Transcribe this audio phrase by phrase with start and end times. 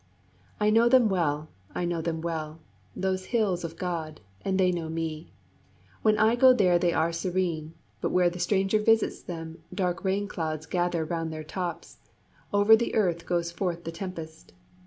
[0.59, 2.59] I know them well I know them well,
[2.95, 5.31] Those hills of God, and they know me;
[6.01, 10.27] When I go there they are serene, But when the stranger visits them Dark rain
[10.27, 11.99] clouds gather round their tops
[12.51, 14.53] Over the earth goes forth the tempest.